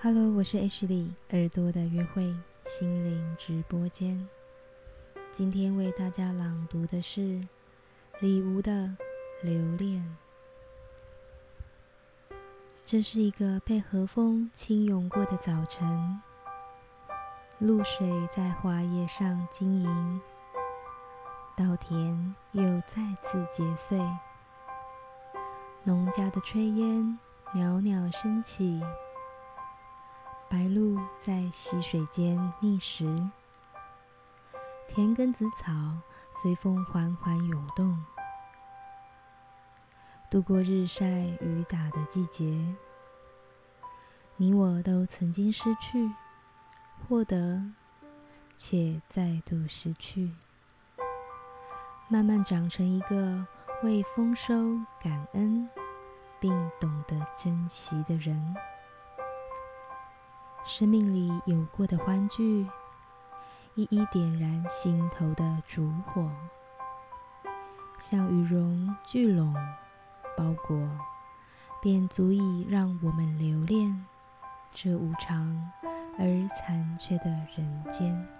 [0.00, 2.32] Hello，我是 H 里耳朵的约会
[2.64, 4.28] 心灵直播间。
[5.32, 7.40] 今天为大家朗读的是
[8.20, 8.70] 李吴的
[9.42, 10.16] 《留恋》。
[12.86, 16.22] 这是一个被和风轻涌过的早晨，
[17.58, 20.20] 露水在花叶上晶莹，
[21.56, 23.98] 稻田又再次结穗，
[25.82, 27.18] 农家的炊烟
[27.52, 28.80] 袅袅升起。
[30.50, 33.04] 白鹭在溪水间觅食，
[34.88, 35.70] 田埂子草
[36.32, 38.02] 随风缓缓涌动。
[40.30, 42.64] 度过日晒雨打的季节，
[44.36, 46.10] 你我都曾经失去、
[47.06, 47.62] 获得，
[48.56, 50.32] 且再度失去，
[52.08, 53.46] 慢慢长成一个
[53.82, 54.54] 为丰收
[54.98, 55.68] 感恩，
[56.40, 58.56] 并懂得珍惜的人。
[60.68, 62.66] 生命里有过的欢聚，
[63.74, 66.30] 一一点燃心头的烛火，
[67.98, 69.54] 像羽绒聚拢、
[70.36, 70.78] 包裹，
[71.80, 74.04] 便足以让我们留恋
[74.70, 75.72] 这无常
[76.18, 78.37] 而残缺的人间。